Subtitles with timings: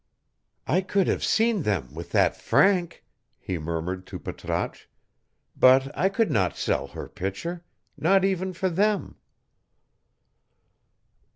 [0.65, 3.05] "I could have seen them with that franc,"
[3.37, 4.87] he murmured to Patrasche,
[5.55, 7.63] "but I could not sell her picture
[7.99, 9.17] not even for them."